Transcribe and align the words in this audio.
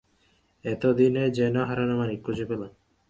এতদিনে 0.65 1.23
যেন 1.29 1.55
হারানো 1.63 1.95
মানিক 1.97 2.19
খুঁজে 2.25 2.45
পেলাম। 2.45 2.71